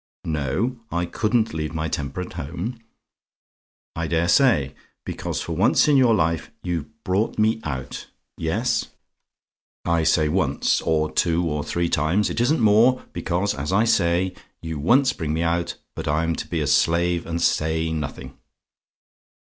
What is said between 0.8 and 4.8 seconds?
I COULDN'T leave my temper at home. I dare say!